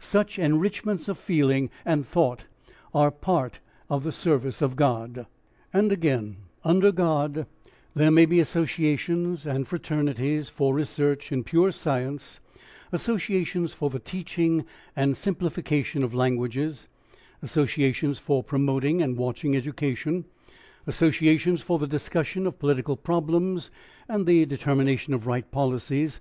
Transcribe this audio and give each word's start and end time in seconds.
Such 0.00 0.38
enrichments 0.38 1.08
of 1.08 1.16
feeling 1.16 1.70
and 1.82 2.06
thought 2.06 2.44
are 2.92 3.10
part 3.10 3.58
of 3.88 4.04
the 4.04 4.12
service 4.12 4.60
of 4.60 4.76
God. 4.76 5.24
And 5.72 5.90
again, 5.90 6.36
under 6.62 6.92
God, 6.92 7.46
there 7.94 8.10
may 8.10 8.26
be 8.26 8.38
associations 8.38 9.46
and 9.46 9.66
fraternities 9.66 10.50
for 10.50 10.74
research 10.74 11.32
in 11.32 11.42
pure 11.42 11.72
science; 11.72 12.38
associations 12.92 13.72
for 13.72 13.88
the 13.88 13.98
teaching 13.98 14.66
and 14.94 15.16
simplification 15.16 16.02
of 16.02 16.12
languages; 16.12 16.86
associations 17.40 18.18
for 18.18 18.44
promoting 18.44 19.00
and 19.00 19.16
watching 19.16 19.56
education; 19.56 20.26
associations 20.86 21.62
for 21.62 21.78
the 21.78 21.86
discussion 21.86 22.46
of 22.46 22.58
political 22.58 22.94
problems 22.98 23.70
and 24.06 24.26
the 24.26 24.44
determination 24.44 25.14
of 25.14 25.26
right 25.26 25.50
policies. 25.50 26.20